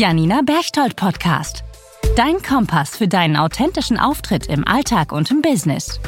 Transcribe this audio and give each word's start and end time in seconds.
Janina 0.00 0.40
Berchtold 0.40 0.96
Podcast. 0.96 1.62
Dein 2.16 2.40
Kompass 2.40 2.96
für 2.96 3.06
deinen 3.06 3.36
authentischen 3.36 3.98
Auftritt 3.98 4.46
im 4.46 4.66
Alltag 4.66 5.12
und 5.12 5.30
im 5.30 5.42
Business. 5.42 6.00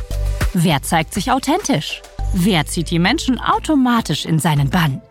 Wer 0.54 0.80
zeigt 0.80 1.12
sich 1.12 1.30
authentisch? 1.30 2.00
Wer 2.32 2.64
zieht 2.64 2.88
die 2.88 2.98
Menschen 2.98 3.38
automatisch 3.38 4.24
in 4.24 4.38
seinen 4.38 4.70
Bann? 4.70 5.02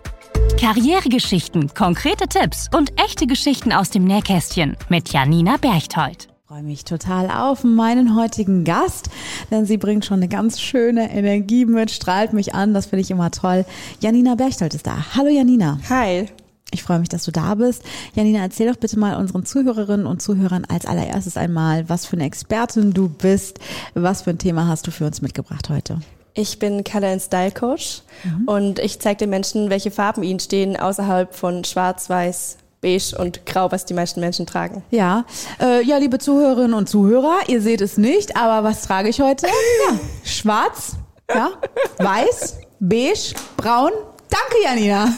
Karrieregeschichten, 0.60 1.72
konkrete 1.76 2.28
Tipps 2.28 2.70
und 2.76 3.00
echte 3.00 3.28
Geschichten 3.28 3.72
aus 3.72 3.92
dem 3.92 4.06
Nähkästchen 4.06 4.76
mit 4.90 5.14
Janina 5.14 5.58
Berchtold. 5.58 6.30
Ich 6.42 6.48
freue 6.48 6.64
mich 6.64 6.84
total 6.84 7.30
auf 7.30 7.64
meinen 7.64 8.16
heutigen 8.16 8.64
Gast, 8.64 9.12
denn 9.52 9.68
sie 9.68 9.78
bringt 9.78 10.06
schon 10.06 10.18
eine 10.18 10.28
ganz 10.28 10.60
schöne 10.60 11.12
Energie 11.12 11.66
mit, 11.66 11.92
strahlt 11.92 12.34
mich 12.34 12.56
an, 12.56 12.74
das 12.74 12.88
finde 12.88 13.02
ich 13.02 13.12
immer 13.12 13.30
toll. 13.30 13.64
Janina 14.00 14.34
Berchtold 14.34 14.74
ist 14.74 14.88
da. 14.88 15.06
Hallo 15.16 15.30
Janina. 15.30 15.78
Hi. 15.88 16.26
Ich 16.72 16.84
freue 16.84 17.00
mich, 17.00 17.10
dass 17.10 17.26
du 17.26 17.32
da 17.32 17.56
bist. 17.56 17.84
Janina, 18.16 18.40
erzähl 18.40 18.72
doch 18.72 18.78
bitte 18.80 18.98
mal 18.98 19.18
unseren 19.18 19.46
Zuhörerinnen 19.46 20.06
und 20.06 20.22
Zuhörern 20.22 20.66
als 20.66 20.86
allererstes 20.86 21.36
einmal, 21.36 21.90
was 21.90 22.06
für 22.06 22.16
eine 22.16 22.26
Expertin 22.26 22.94
du 22.94 23.10
bist. 23.10 23.60
Was 23.94 24.22
für 24.22 24.32
ein 24.32 24.38
Thema 24.38 24.68
hast 24.68 24.88
du 24.88 24.92
für 24.92 25.06
uns 25.06 25.22
mitgebracht 25.22 25.70
heute? 25.70 26.00
Ich 26.34 26.60
bin 26.60 26.86
Color 26.86 27.10
and 27.10 27.22
Style 27.22 27.52
Coach 27.52 28.04
mhm. 28.24 28.48
und 28.48 28.80
ich 28.80 29.00
zeige 29.00 29.18
den 29.18 29.30
Menschen, 29.32 29.70
welche 29.70 29.92
Farben 29.92 30.24
ihnen 30.24 30.40
stehen, 30.40 30.78
außerhalb 30.78 31.36
von 31.36 31.66
Schwarz, 31.66 32.10
Weiß, 32.10 32.58
Beige 32.80 33.18
und 33.18 33.46
Grau, 33.46 33.70
was 33.72 33.86
die 33.86 33.94
meisten 33.94 34.22
Menschen 34.22 34.46
tragen. 34.46 34.82
Ja, 34.92 35.26
äh, 35.62 35.84
ja, 35.84 35.98
liebe 35.98 36.20
Zuhörerinnen 36.20 36.74
und 36.74 36.88
Zuhörer, 36.88 37.40
ihr 37.48 37.62
seht 37.62 37.82
es 37.82 37.98
nicht, 37.98 38.38
aber 38.38 38.68
was 38.68 38.84
trage 38.84 39.10
ich 39.10 39.20
heute? 39.20 39.48
Ja, 39.90 40.00
schwarz, 40.24 40.96
ja, 41.30 41.50
weiß, 41.98 42.60
beige, 42.80 43.34
braun, 43.58 43.92
Danke, 44.32 44.56
Janina. 44.64 45.14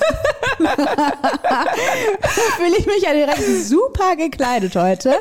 Fühle 2.57 2.77
ich 2.77 2.85
mich 2.87 3.03
ja 3.03 3.13
direkt 3.13 3.43
super 3.63 4.15
gekleidet 4.15 4.75
heute. 4.75 5.13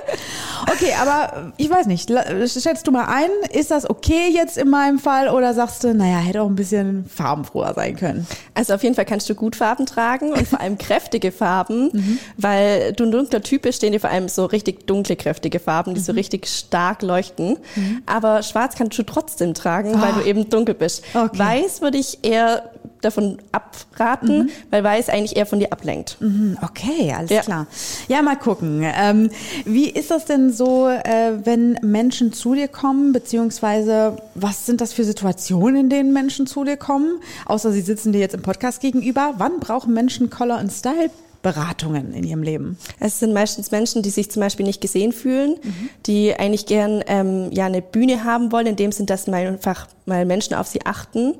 Okay, 0.62 0.94
aber 1.00 1.52
ich 1.58 1.68
weiß 1.68 1.86
nicht, 1.86 2.10
schätzt 2.10 2.86
du 2.86 2.90
mal 2.90 3.04
ein, 3.04 3.28
ist 3.50 3.70
das 3.70 3.88
okay 3.88 4.30
jetzt 4.32 4.56
in 4.56 4.70
meinem 4.70 4.98
Fall 4.98 5.28
oder 5.28 5.52
sagst 5.52 5.84
du, 5.84 5.94
naja, 5.94 6.18
hätte 6.18 6.40
auch 6.42 6.48
ein 6.48 6.54
bisschen 6.54 7.04
farbenfroher 7.06 7.74
sein 7.74 7.96
können? 7.96 8.26
Also 8.54 8.74
auf 8.74 8.82
jeden 8.82 8.94
Fall 8.94 9.04
kannst 9.04 9.28
du 9.28 9.34
gut 9.34 9.56
Farben 9.56 9.84
tragen 9.84 10.32
und 10.32 10.48
vor 10.48 10.60
allem 10.60 10.78
kräftige 10.78 11.32
Farben, 11.32 11.84
mhm. 11.92 12.18
weil 12.38 12.92
du 12.94 13.04
ein 13.04 13.10
dunkler 13.10 13.42
Typ 13.42 13.62
bist, 13.62 13.78
stehen 13.78 13.92
dir 13.92 14.00
vor 14.00 14.10
allem 14.10 14.28
so 14.28 14.46
richtig 14.46 14.86
dunkle, 14.86 15.16
kräftige 15.16 15.60
Farben, 15.60 15.94
die 15.94 16.00
mhm. 16.00 16.04
so 16.04 16.12
richtig 16.12 16.46
stark 16.46 17.02
leuchten. 17.02 17.58
Mhm. 17.76 18.02
Aber 18.06 18.42
schwarz 18.42 18.74
kannst 18.76 18.98
du 18.98 19.02
trotzdem 19.02 19.52
tragen, 19.54 20.00
weil 20.00 20.12
oh. 20.16 20.20
du 20.20 20.26
eben 20.26 20.48
dunkel 20.48 20.74
bist. 20.74 21.04
Okay. 21.14 21.38
Weiß 21.38 21.82
würde 21.82 21.98
ich 21.98 22.20
eher 22.22 22.70
davon 23.02 23.38
abraten, 23.52 24.44
mhm. 24.44 24.50
weil 24.70 24.82
Weiß 24.82 25.08
eigentlich 25.08 25.36
eher 25.36 25.46
von 25.46 25.58
dir 25.60 25.72
ablenkt. 25.72 26.16
Mhm. 26.20 26.56
Okay, 26.62 27.14
alles 27.16 27.30
ja. 27.30 27.42
klar. 27.42 27.66
Ja, 28.08 28.22
mal 28.22 28.36
gucken. 28.36 28.82
Ähm, 28.82 29.30
wie 29.64 29.88
ist 29.88 30.10
das 30.10 30.24
denn 30.24 30.52
so, 30.52 30.88
äh, 30.88 31.32
wenn 31.44 31.78
Menschen 31.82 32.32
zu 32.32 32.54
dir 32.54 32.68
kommen, 32.68 33.12
beziehungsweise 33.12 34.16
was 34.34 34.66
sind 34.66 34.80
das 34.80 34.92
für 34.92 35.04
Situationen, 35.04 35.82
in 35.82 35.90
denen 35.90 36.12
Menschen 36.12 36.46
zu 36.46 36.64
dir 36.64 36.76
kommen? 36.76 37.20
Außer 37.46 37.72
sie 37.72 37.80
sitzen 37.80 38.12
dir 38.12 38.20
jetzt 38.20 38.34
im 38.34 38.42
Podcast 38.42 38.80
gegenüber. 38.80 39.34
Wann 39.38 39.60
brauchen 39.60 39.94
Menschen 39.94 40.30
Color 40.30 40.58
and 40.58 40.72
Style? 40.72 41.10
Beratungen 41.42 42.12
in 42.14 42.24
ihrem 42.24 42.42
Leben? 42.42 42.78
Es 43.00 43.18
sind 43.18 43.32
meistens 43.32 43.70
Menschen, 43.70 44.02
die 44.02 44.10
sich 44.10 44.30
zum 44.30 44.40
Beispiel 44.40 44.64
nicht 44.64 44.80
gesehen 44.80 45.12
fühlen, 45.12 45.56
mhm. 45.62 45.90
die 46.06 46.34
eigentlich 46.34 46.66
gern 46.66 47.02
ähm, 47.06 47.50
ja 47.52 47.66
eine 47.66 47.82
Bühne 47.82 48.24
haben 48.24 48.52
wollen, 48.52 48.66
in 48.66 48.76
dem 48.76 48.92
Sinn, 48.92 49.06
dass 49.06 49.26
mal 49.26 49.46
einfach 49.46 49.88
mal 50.06 50.24
Menschen 50.24 50.54
auf 50.54 50.68
sie 50.68 50.86
achten 50.86 51.34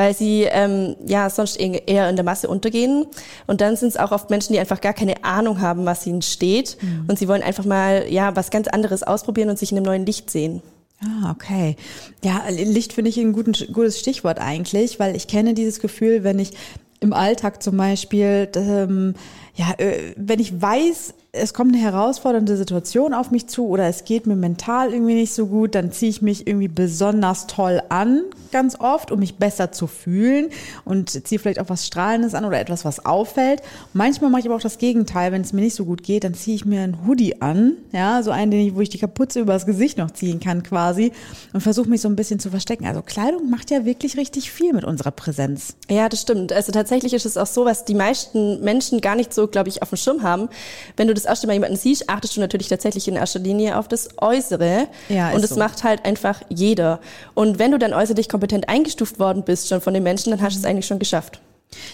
weil 0.00 0.16
sie 0.16 0.44
ähm, 0.44 0.96
ja 1.06 1.28
sonst 1.28 1.56
eher 1.60 2.08
in 2.08 2.16
der 2.16 2.24
Masse 2.24 2.48
untergehen. 2.48 3.04
Und 3.46 3.60
dann 3.60 3.76
sind 3.76 3.90
es 3.90 3.98
auch 3.98 4.12
oft 4.12 4.30
Menschen, 4.30 4.54
die 4.54 4.58
einfach 4.58 4.80
gar 4.80 4.94
keine 4.94 5.24
Ahnung 5.24 5.60
haben, 5.60 5.84
was 5.84 6.06
ihnen 6.06 6.22
steht. 6.22 6.78
Mhm. 6.80 7.04
Und 7.06 7.18
sie 7.18 7.28
wollen 7.28 7.42
einfach 7.42 7.66
mal 7.66 8.06
ja 8.08 8.34
was 8.34 8.50
ganz 8.50 8.66
anderes 8.66 9.02
ausprobieren 9.02 9.50
und 9.50 9.58
sich 9.58 9.72
in 9.72 9.76
einem 9.76 9.84
neuen 9.84 10.06
Licht 10.06 10.30
sehen. 10.30 10.62
Ah, 11.02 11.32
okay. 11.32 11.76
Ja, 12.24 12.44
Licht 12.48 12.94
finde 12.94 13.10
ich 13.10 13.18
ein 13.18 13.34
guten, 13.34 13.52
gutes 13.74 14.00
Stichwort 14.00 14.38
eigentlich, 14.38 14.98
weil 14.98 15.14
ich 15.14 15.28
kenne 15.28 15.52
dieses 15.52 15.80
Gefühl, 15.80 16.24
wenn 16.24 16.38
ich 16.38 16.52
im 17.00 17.12
Alltag 17.12 17.62
zum 17.62 17.76
Beispiel, 17.76 18.48
ähm, 18.54 19.14
ja, 19.54 19.74
äh, 19.76 20.14
wenn 20.16 20.40
ich 20.40 20.62
weiß, 20.62 21.12
es 21.32 21.54
kommt 21.54 21.74
eine 21.74 21.82
herausfordernde 21.82 22.56
Situation 22.56 23.14
auf 23.14 23.30
mich 23.30 23.46
zu 23.46 23.68
oder 23.68 23.86
es 23.86 24.04
geht 24.04 24.26
mir 24.26 24.34
mental 24.34 24.92
irgendwie 24.92 25.14
nicht 25.14 25.32
so 25.32 25.46
gut, 25.46 25.76
dann 25.76 25.92
ziehe 25.92 26.10
ich 26.10 26.22
mich 26.22 26.46
irgendwie 26.48 26.66
besonders 26.66 27.46
toll 27.46 27.80
an, 27.88 28.22
ganz 28.50 28.80
oft, 28.80 29.12
um 29.12 29.20
mich 29.20 29.36
besser 29.36 29.70
zu 29.70 29.86
fühlen 29.86 30.48
und 30.84 31.10
ziehe 31.10 31.38
vielleicht 31.38 31.60
auch 31.60 31.68
was 31.68 31.86
Strahlendes 31.86 32.34
an 32.34 32.44
oder 32.44 32.58
etwas, 32.58 32.84
was 32.84 33.06
auffällt. 33.06 33.62
Manchmal 33.92 34.30
mache 34.30 34.40
ich 34.40 34.46
aber 34.46 34.56
auch 34.56 34.60
das 34.60 34.78
Gegenteil, 34.78 35.30
wenn 35.30 35.42
es 35.42 35.52
mir 35.52 35.60
nicht 35.60 35.76
so 35.76 35.84
gut 35.84 36.02
geht, 36.02 36.24
dann 36.24 36.34
ziehe 36.34 36.56
ich 36.56 36.64
mir 36.64 36.80
einen 36.80 37.06
Hoodie 37.06 37.40
an, 37.40 37.74
ja, 37.92 38.24
so 38.24 38.32
einen, 38.32 38.50
den 38.50 38.66
ich, 38.66 38.74
wo 38.74 38.80
ich 38.80 38.88
die 38.88 38.98
Kapuze 38.98 39.38
übers 39.38 39.66
Gesicht 39.66 39.98
noch 39.98 40.10
ziehen 40.10 40.40
kann 40.40 40.64
quasi 40.64 41.12
und 41.52 41.60
versuche 41.60 41.88
mich 41.88 42.00
so 42.00 42.08
ein 42.08 42.16
bisschen 42.16 42.40
zu 42.40 42.50
verstecken. 42.50 42.86
Also 42.86 43.02
Kleidung 43.02 43.50
macht 43.50 43.70
ja 43.70 43.84
wirklich 43.84 44.16
richtig 44.16 44.50
viel 44.50 44.72
mit 44.72 44.84
unserer 44.84 45.12
Präsenz. 45.12 45.76
Ja, 45.88 46.08
das 46.08 46.22
stimmt. 46.22 46.52
Also 46.52 46.72
tatsächlich 46.72 47.14
ist 47.14 47.24
es 47.24 47.36
auch 47.36 47.46
so, 47.46 47.64
was 47.64 47.84
die 47.84 47.94
meisten 47.94 48.60
Menschen 48.64 49.00
gar 49.00 49.14
nicht 49.14 49.32
so, 49.32 49.46
glaube 49.46 49.68
ich, 49.68 49.82
auf 49.82 49.90
dem 49.90 49.96
Schirm 49.96 50.22
haben. 50.24 50.48
Wenn 50.96 51.06
du 51.06 51.19
das 51.22 51.30
erste 51.30 51.46
Mal 51.46 51.54
jemanden 51.54 51.76
siehst, 51.76 52.08
achtest 52.08 52.36
du 52.36 52.40
natürlich 52.40 52.68
tatsächlich 52.68 53.08
in 53.08 53.16
erster 53.16 53.38
Linie 53.38 53.76
auf 53.78 53.88
das 53.88 54.08
Äußere. 54.18 54.88
Ja, 55.08 55.30
und 55.30 55.42
das 55.42 55.50
so. 55.50 55.58
macht 55.58 55.84
halt 55.84 56.04
einfach 56.04 56.40
jeder. 56.48 57.00
Und 57.34 57.58
wenn 57.58 57.70
du 57.70 57.78
dann 57.78 57.92
äußerlich 57.92 58.28
kompetent 58.28 58.68
eingestuft 58.68 59.18
worden 59.18 59.44
bist 59.44 59.68
schon 59.68 59.80
von 59.80 59.94
den 59.94 60.02
Menschen, 60.02 60.30
dann 60.30 60.40
hast 60.40 60.54
du 60.54 60.60
es 60.60 60.64
eigentlich 60.64 60.86
schon 60.86 60.98
geschafft. 60.98 61.40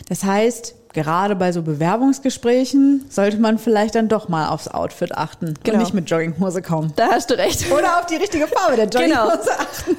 Das 0.08 0.24
heißt, 0.24 0.74
gerade 0.92 1.36
bei 1.36 1.52
so 1.52 1.62
Bewerbungsgesprächen 1.62 3.04
sollte 3.10 3.36
man 3.36 3.58
vielleicht 3.58 3.94
dann 3.94 4.08
doch 4.08 4.28
mal 4.28 4.48
aufs 4.48 4.68
Outfit 4.68 5.12
achten 5.12 5.54
genau. 5.62 5.76
und 5.76 5.82
nicht 5.82 5.94
mit 5.94 6.10
Jogginghose 6.10 6.62
kommen. 6.62 6.92
Da 6.96 7.08
hast 7.10 7.30
du 7.30 7.34
recht. 7.36 7.70
Oder 7.70 7.98
auf 7.98 8.06
die 8.06 8.16
richtige 8.16 8.46
Farbe 8.46 8.76
der 8.76 8.86
genau. 8.86 9.28
Jogginghose 9.28 9.50
genau. 9.50 9.58
achten. 9.58 9.96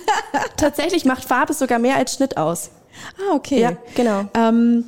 Tatsächlich 0.58 1.06
macht 1.06 1.26
Farbe 1.26 1.54
sogar 1.54 1.80
mehr 1.80 1.98
als 1.98 2.16
Schnitt 2.16 2.38
aus. 2.38 2.72
Ah, 3.20 3.36
okay. 3.36 3.62
Ja, 3.62 3.74
genau. 3.96 4.26
Ähm, 4.34 4.86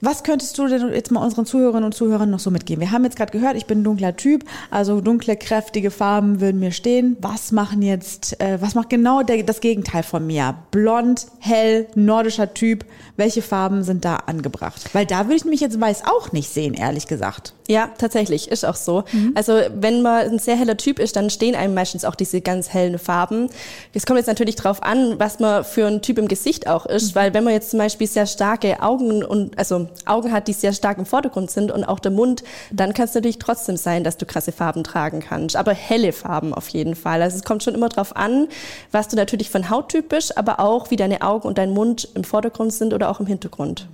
was 0.00 0.22
könntest 0.22 0.56
du 0.58 0.66
denn 0.66 0.92
jetzt 0.92 1.10
mal 1.10 1.24
unseren 1.24 1.46
Zuhörerinnen 1.46 1.84
und 1.84 1.92
Zuhörern 1.92 2.30
noch 2.30 2.38
so 2.38 2.50
mitgeben? 2.50 2.80
Wir 2.80 2.90
haben 2.90 3.04
jetzt 3.04 3.16
gerade 3.16 3.32
gehört, 3.32 3.56
ich 3.56 3.66
bin 3.66 3.80
ein 3.80 3.84
dunkler 3.84 4.16
Typ, 4.16 4.44
also 4.70 5.00
dunkle, 5.00 5.36
kräftige 5.36 5.90
Farben 5.90 6.40
würden 6.40 6.60
mir 6.60 6.72
stehen. 6.72 7.16
Was 7.20 7.52
machen 7.52 7.82
jetzt, 7.82 8.40
äh, 8.40 8.60
was 8.60 8.74
macht 8.74 8.90
genau 8.90 9.22
der, 9.22 9.42
das 9.42 9.60
Gegenteil 9.60 10.02
von 10.02 10.26
mir? 10.26 10.54
Blond, 10.70 11.26
hell, 11.40 11.86
nordischer 11.94 12.54
Typ. 12.54 12.84
Welche 13.16 13.42
Farben 13.42 13.82
sind 13.82 14.04
da 14.04 14.16
angebracht? 14.16 14.90
Weil 14.92 15.06
da 15.06 15.24
würde 15.24 15.36
ich 15.36 15.44
mich 15.44 15.60
jetzt 15.60 15.80
weiß 15.80 16.04
auch 16.04 16.32
nicht 16.32 16.48
sehen, 16.48 16.74
ehrlich 16.74 17.06
gesagt. 17.06 17.54
Ja, 17.70 17.90
tatsächlich, 17.98 18.50
ist 18.50 18.64
auch 18.64 18.76
so. 18.76 19.04
Mhm. 19.12 19.32
Also 19.34 19.60
wenn 19.74 20.00
man 20.00 20.26
ein 20.26 20.38
sehr 20.38 20.56
heller 20.56 20.78
Typ 20.78 20.98
ist, 20.98 21.16
dann 21.16 21.28
stehen 21.28 21.54
einem 21.54 21.74
meistens 21.74 22.06
auch 22.06 22.14
diese 22.14 22.40
ganz 22.40 22.70
hellen 22.70 22.98
Farben. 22.98 23.50
Es 23.92 24.06
kommt 24.06 24.16
jetzt 24.16 24.26
natürlich 24.26 24.56
drauf 24.56 24.82
an, 24.82 25.20
was 25.20 25.38
man 25.38 25.64
für 25.64 25.86
ein 25.86 26.00
Typ 26.00 26.16
im 26.16 26.28
Gesicht 26.28 26.66
auch 26.66 26.86
ist, 26.86 27.10
mhm. 27.10 27.14
weil 27.18 27.34
wenn 27.34 27.44
man 27.44 27.52
jetzt 27.52 27.68
zum 27.68 27.78
Beispiel 27.78 28.06
sehr 28.06 28.24
starke 28.24 28.82
Augen 28.82 29.22
und 29.22 29.58
also 29.58 29.86
Augen 30.06 30.32
hat, 30.32 30.48
die 30.48 30.54
sehr 30.54 30.72
stark 30.72 30.96
im 30.96 31.04
Vordergrund 31.04 31.50
sind 31.50 31.70
und 31.70 31.84
auch 31.84 31.98
der 31.98 32.10
Mund, 32.10 32.42
dann 32.70 32.94
kann 32.94 33.04
es 33.04 33.14
natürlich 33.14 33.38
trotzdem 33.38 33.76
sein, 33.76 34.02
dass 34.02 34.16
du 34.16 34.24
krasse 34.24 34.50
Farben 34.50 34.82
tragen 34.82 35.20
kannst. 35.20 35.54
Aber 35.54 35.74
helle 35.74 36.12
Farben 36.12 36.54
auf 36.54 36.70
jeden 36.70 36.94
Fall. 36.94 37.20
Also 37.20 37.36
es 37.36 37.44
kommt 37.44 37.62
schon 37.62 37.74
immer 37.74 37.90
drauf 37.90 38.16
an, 38.16 38.48
was 38.92 39.08
du 39.08 39.16
natürlich 39.16 39.50
von 39.50 39.68
Hauttyp 39.68 40.08
bist, 40.08 40.38
aber 40.38 40.60
auch 40.60 40.90
wie 40.90 40.96
deine 40.96 41.20
Augen 41.20 41.46
und 41.46 41.58
dein 41.58 41.72
Mund 41.74 42.08
im 42.14 42.24
Vordergrund 42.24 42.72
sind 42.72 42.94
oder 42.94 43.10
auch 43.10 43.20
im 43.20 43.26
Hintergrund. 43.26 43.86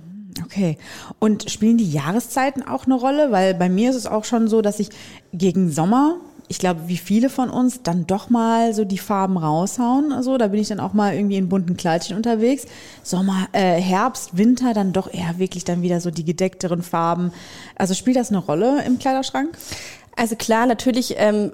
Okay. 0.45 0.77
Und 1.19 1.49
spielen 1.49 1.77
die 1.77 1.91
Jahreszeiten 1.91 2.63
auch 2.63 2.85
eine 2.85 2.95
Rolle? 2.95 3.31
Weil 3.31 3.53
bei 3.55 3.67
mir 3.67 3.89
ist 3.89 3.95
es 3.95 4.07
auch 4.07 4.23
schon 4.23 4.47
so, 4.47 4.61
dass 4.61 4.79
ich 4.79 4.89
gegen 5.33 5.71
Sommer 5.71 6.17
ich 6.47 6.59
glaube, 6.59 6.81
wie 6.87 6.97
viele 6.97 7.29
von 7.29 7.49
uns 7.49 7.81
dann 7.81 8.05
doch 8.05 8.29
mal 8.29 8.73
so 8.73 8.85
die 8.85 8.97
Farben 8.97 9.37
raushauen. 9.37 10.11
Also 10.11 10.37
da 10.37 10.47
bin 10.47 10.59
ich 10.59 10.67
dann 10.67 10.79
auch 10.79 10.93
mal 10.93 11.15
irgendwie 11.15 11.37
in 11.37 11.49
bunten 11.49 11.75
Kleidchen 11.75 12.15
unterwegs. 12.15 12.65
Sommer, 13.03 13.47
äh, 13.51 13.81
Herbst, 13.81 14.37
Winter 14.37 14.73
dann 14.73 14.93
doch 14.93 15.11
eher 15.11 15.39
wirklich 15.39 15.63
dann 15.63 15.81
wieder 15.81 15.99
so 15.99 16.11
die 16.11 16.23
gedeckteren 16.23 16.83
Farben. 16.83 17.31
Also 17.75 17.93
spielt 17.93 18.17
das 18.17 18.29
eine 18.29 18.39
Rolle 18.39 18.83
im 18.85 18.99
Kleiderschrank? 18.99 19.57
Also 20.15 20.35
klar, 20.35 20.65
natürlich 20.65 21.15
ähm, 21.17 21.51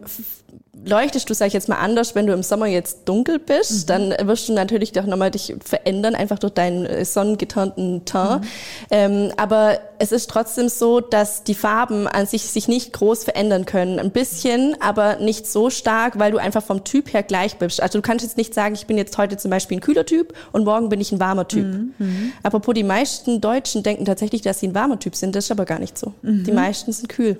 leuchtest 0.85 1.29
du, 1.29 1.33
sag 1.33 1.47
ich 1.47 1.53
jetzt 1.53 1.69
mal, 1.69 1.77
anders, 1.77 2.15
wenn 2.15 2.27
du 2.27 2.33
im 2.33 2.43
Sommer 2.43 2.65
jetzt 2.65 3.07
dunkel 3.07 3.39
bist, 3.39 3.83
mhm. 3.83 3.87
dann 3.87 4.27
wirst 4.27 4.49
du 4.49 4.53
natürlich 4.53 4.91
doch 4.91 5.05
nochmal 5.05 5.31
dich 5.31 5.55
verändern, 5.63 6.15
einfach 6.15 6.39
durch 6.39 6.53
deinen 6.53 6.85
äh, 6.85 7.05
sonnengetönten 7.05 8.05
Teint. 8.05 8.41
Mhm. 8.41 8.47
Ähm, 8.89 9.31
aber 9.37 9.79
es 9.99 10.11
ist 10.11 10.29
trotzdem 10.29 10.69
so, 10.69 10.99
dass 10.99 11.43
die 11.43 11.53
Farben 11.53 12.07
an 12.07 12.25
sich 12.25 12.43
sich 12.43 12.67
nicht 12.67 12.93
groß 12.93 13.23
verändern 13.23 13.65
können. 13.65 13.99
Ein 13.99 14.11
bisschen, 14.11 14.75
aber 14.81 15.17
nicht 15.17 15.45
so 15.45 15.69
stark, 15.69 16.17
weil 16.17 16.31
du 16.31 16.37
einfach 16.37 16.63
vom 16.63 16.83
Typ 16.83 17.13
her 17.13 17.23
gleich 17.23 17.57
bist. 17.57 17.81
Also 17.81 17.99
du 17.99 18.01
kannst 18.01 18.25
jetzt 18.25 18.37
nicht 18.37 18.53
sagen, 18.53 18.73
ich 18.73 18.87
bin 18.87 18.97
jetzt 18.97 19.17
heute 19.17 19.37
zum 19.37 19.51
Beispiel 19.51 19.77
ein 19.77 19.81
kühler 19.81 20.05
Typ 20.05 20.33
und 20.51 20.63
morgen 20.63 20.89
bin 20.89 21.01
ich 21.01 21.11
ein 21.11 21.19
warmer 21.19 21.47
Typ. 21.47 21.65
Mhm. 21.65 21.93
mhm. 21.97 22.33
Apropos, 22.43 22.73
die 22.73 22.83
meisten 22.83 23.41
Deutschen 23.41 23.83
denken 23.83 24.05
tatsächlich, 24.05 24.41
dass 24.41 24.59
sie 24.59 24.67
ein 24.67 24.75
warmer 24.75 24.99
Typ 24.99 25.15
sind. 25.15 25.35
Das 25.35 25.45
ist 25.45 25.51
aber 25.51 25.65
gar 25.65 25.79
nicht 25.79 25.97
so. 25.97 26.13
Mhm. 26.21 26.43
Die 26.45 26.51
meisten 26.51 26.91
sind 26.91 27.09
kühl. 27.09 27.37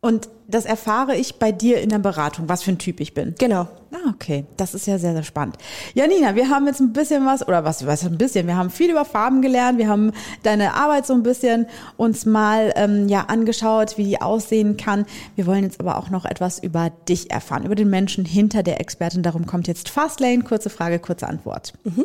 Und 0.00 0.28
das 0.46 0.64
erfahre 0.64 1.16
ich 1.16 1.36
bei 1.40 1.50
dir 1.50 1.80
in 1.80 1.88
der 1.88 1.98
Beratung, 1.98 2.48
was 2.48 2.62
für 2.62 2.70
ein 2.70 2.78
Typ 2.78 3.00
ich 3.00 3.14
bin. 3.14 3.34
Genau. 3.36 3.66
Ah, 3.90 4.10
okay. 4.14 4.44
Das 4.56 4.72
ist 4.74 4.86
ja 4.86 4.96
sehr, 4.96 5.12
sehr 5.12 5.24
spannend. 5.24 5.56
Janina, 5.94 6.36
wir 6.36 6.50
haben 6.50 6.66
jetzt 6.66 6.80
ein 6.80 6.92
bisschen 6.92 7.26
was, 7.26 7.46
oder 7.46 7.64
was, 7.64 7.84
was 7.84 8.04
ein 8.04 8.16
bisschen, 8.16 8.46
wir 8.46 8.56
haben 8.56 8.70
viel 8.70 8.90
über 8.90 9.04
Farben 9.04 9.42
gelernt, 9.42 9.78
wir 9.78 9.88
haben 9.88 10.12
deine 10.44 10.74
Arbeit 10.74 11.06
so 11.06 11.14
ein 11.14 11.22
bisschen 11.22 11.66
uns 11.96 12.26
mal 12.26 12.72
ähm, 12.76 13.08
ja 13.08 13.22
angeschaut, 13.22 13.98
wie 13.98 14.04
die 14.04 14.20
aussehen 14.20 14.76
kann. 14.76 15.04
Wir 15.34 15.46
wollen 15.46 15.64
jetzt 15.64 15.80
aber 15.80 15.98
auch 15.98 16.10
noch 16.10 16.26
etwas 16.26 16.60
über 16.60 16.90
dich 17.08 17.30
erfahren, 17.30 17.64
über 17.64 17.74
den 17.74 17.90
Menschen 17.90 18.24
hinter 18.24 18.62
der 18.62 18.80
Expertin. 18.80 19.22
Darum 19.22 19.46
kommt 19.46 19.66
jetzt 19.66 19.88
Fastlane, 19.88 20.44
kurze 20.44 20.70
Frage, 20.70 21.00
kurze 21.00 21.26
Antwort. 21.26 21.72
Mhm. 21.82 22.04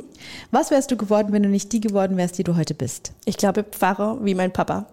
Was 0.50 0.72
wärst 0.72 0.89
du 0.89 0.98
geworden, 0.98 1.31
wenn 1.31 1.44
du 1.44 1.50
nicht 1.50 1.72
die 1.72 1.81
geworden 1.81 2.18
wärst, 2.18 2.39
die 2.39 2.44
du 2.44 2.56
heute 2.56 2.74
bist? 2.74 3.13
Ich 3.25 3.38
glaube 3.38 3.63
Pfarrer 3.63 4.18
wie 4.24 4.34
mein 4.34 4.51
Papa. 4.51 4.88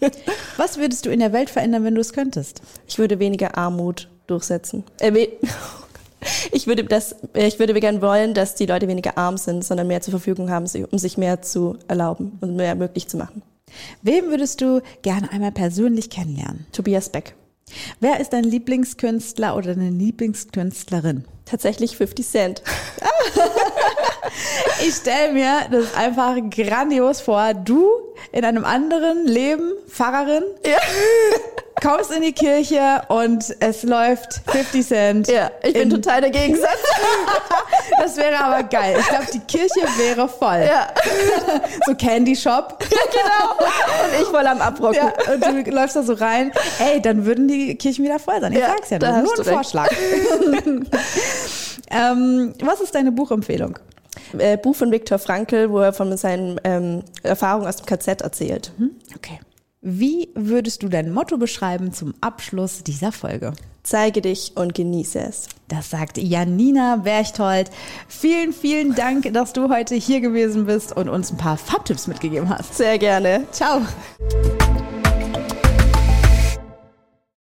Was 0.56 0.78
würdest 0.78 1.06
du 1.06 1.10
in 1.10 1.20
der 1.20 1.32
Welt 1.32 1.50
verändern, 1.50 1.84
wenn 1.84 1.94
du 1.94 2.00
es 2.00 2.12
könntest? 2.12 2.60
Ich 2.86 2.98
würde 2.98 3.18
weniger 3.18 3.56
Armut 3.56 4.08
durchsetzen. 4.26 4.84
Äh, 5.00 5.14
we 5.14 5.28
ich 6.52 6.66
würde 6.66 6.84
das, 6.84 7.16
ich 7.34 7.58
würde 7.58 7.74
gerne 7.74 8.02
wollen, 8.02 8.34
dass 8.34 8.54
die 8.54 8.66
Leute 8.66 8.88
weniger 8.88 9.18
arm 9.18 9.36
sind, 9.36 9.64
sondern 9.64 9.86
mehr 9.86 10.00
zur 10.00 10.12
Verfügung 10.12 10.50
haben, 10.50 10.66
um 10.90 10.98
sich 10.98 11.18
mehr 11.18 11.42
zu 11.42 11.76
erlauben 11.88 12.38
und 12.40 12.56
mehr 12.56 12.74
möglich 12.74 13.08
zu 13.08 13.16
machen. 13.16 13.42
Wem 14.02 14.30
würdest 14.30 14.60
du 14.60 14.80
gerne 15.02 15.30
einmal 15.30 15.52
persönlich 15.52 16.10
kennenlernen? 16.10 16.66
Tobias 16.72 17.10
Beck. 17.10 17.34
Wer 18.00 18.20
ist 18.20 18.32
dein 18.32 18.44
Lieblingskünstler 18.44 19.56
oder 19.56 19.74
deine 19.74 19.90
Lieblingskünstlerin? 19.90 21.24
Tatsächlich 21.44 21.96
50 21.96 22.26
Cent. 22.26 22.62
ich 24.86 24.94
stelle 24.94 25.32
mir 25.32 25.66
das 25.70 25.94
einfach 25.94 26.36
grandios 26.50 27.20
vor. 27.20 27.54
Du 27.54 27.88
in 28.32 28.44
einem 28.44 28.64
anderen 28.64 29.26
Leben, 29.26 29.72
Pfarrerin, 29.88 30.42
ja. 30.64 30.78
kommst 31.82 32.10
in 32.10 32.22
die 32.22 32.32
Kirche 32.32 33.02
und 33.08 33.54
es 33.60 33.82
läuft 33.82 34.40
50 34.46 34.86
Cent. 34.86 35.28
Ja, 35.28 35.50
ich 35.62 35.74
bin 35.74 35.90
total 35.90 36.22
der 36.22 36.30
Gegensatz. 36.30 36.78
das 37.98 38.16
wäre 38.16 38.38
aber 38.38 38.62
geil. 38.64 38.96
Ich 38.98 39.06
glaube, 39.06 39.26
die 39.32 39.40
Kirche 39.40 39.80
wäre 39.96 40.28
voll. 40.28 40.64
Ja. 40.66 40.88
So 41.86 41.94
Candy 41.94 42.36
Shop. 42.36 42.84
Ja, 42.96 43.02
genau. 43.10 43.50
Und 44.04 44.22
ich 44.22 44.28
voll 44.28 44.46
am 44.46 44.60
Abrocken. 44.60 44.96
Ja, 44.96 45.12
und 45.32 45.66
du 45.66 45.70
läufst 45.70 45.96
da 45.96 46.02
so 46.02 46.14
rein. 46.14 46.50
Ey, 46.78 47.02
dann 47.02 47.26
würden 47.26 47.46
die 47.46 47.74
Kirchen 47.74 48.04
wieder 48.04 48.18
voll 48.18 48.40
sein. 48.40 48.52
Ich 48.52 48.58
ja, 48.58 48.68
sag's 48.68 48.88
ja 48.90 48.98
nur. 48.98 49.22
Nur 49.22 49.38
ein 49.38 49.44
Vorschlag. 49.44 49.90
ähm, 51.90 52.54
was 52.60 52.80
ist 52.80 52.94
deine 52.94 53.12
Buchempfehlung? 53.12 53.78
Äh, 54.38 54.56
Buch 54.56 54.76
von 54.76 54.90
Viktor 54.90 55.18
Frankl, 55.18 55.70
wo 55.70 55.78
er 55.78 55.92
von 55.92 56.16
seinen 56.16 56.60
ähm, 56.64 57.02
Erfahrungen 57.22 57.66
aus 57.66 57.76
dem 57.76 57.86
KZ 57.86 58.22
erzählt. 58.22 58.72
Mhm. 58.78 58.90
Okay. 59.14 59.38
Wie 59.80 60.30
würdest 60.34 60.82
du 60.82 60.88
dein 60.88 61.12
Motto 61.12 61.36
beschreiben 61.36 61.92
zum 61.92 62.14
Abschluss 62.20 62.82
dieser 62.82 63.12
Folge? 63.12 63.52
Zeige 63.84 64.20
dich 64.20 64.52
und 64.56 64.74
genieße 64.74 65.20
es. 65.20 65.46
Das 65.68 65.90
sagt 65.90 66.18
Janina 66.18 66.96
Berchtold. 66.96 67.70
Vielen, 68.08 68.52
vielen 68.52 68.96
Dank, 68.96 69.32
dass 69.32 69.52
du 69.52 69.68
heute 69.68 69.94
hier 69.94 70.20
gewesen 70.20 70.66
bist 70.66 70.96
und 70.96 71.08
uns 71.08 71.30
ein 71.30 71.36
paar 71.36 71.56
Farbtipps 71.56 72.08
mitgegeben 72.08 72.48
hast. 72.48 72.74
Sehr 72.74 72.98
gerne. 72.98 73.44
Ciao. 73.52 73.82